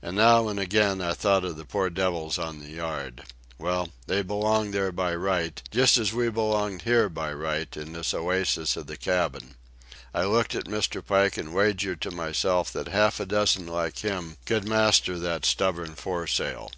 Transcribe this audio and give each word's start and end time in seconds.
And 0.00 0.16
now 0.16 0.46
and 0.46 0.60
again 0.60 1.00
I 1.00 1.14
thought 1.14 1.42
of 1.42 1.56
the 1.56 1.64
poor 1.64 1.90
devils 1.90 2.38
on 2.38 2.60
the 2.60 2.70
yard. 2.70 3.24
Well, 3.58 3.88
they 4.06 4.22
belonged 4.22 4.72
there 4.72 4.92
by 4.92 5.16
right, 5.16 5.60
just 5.72 5.98
as 5.98 6.12
we 6.12 6.28
belonged 6.30 6.82
here 6.82 7.08
by 7.08 7.32
right 7.32 7.76
in 7.76 7.92
this 7.92 8.14
oasis 8.14 8.76
of 8.76 8.86
the 8.86 8.96
cabin. 8.96 9.56
I 10.14 10.26
looked 10.26 10.54
at 10.54 10.66
Mr. 10.66 11.04
Pike 11.04 11.36
and 11.38 11.52
wagered 11.52 12.00
to 12.02 12.12
myself 12.12 12.72
that 12.74 12.86
half 12.86 13.18
a 13.18 13.26
dozen 13.26 13.66
like 13.66 13.98
him 13.98 14.36
could 14.46 14.62
master 14.64 15.18
that 15.18 15.44
stubborn 15.44 15.96
foresail. 15.96 16.70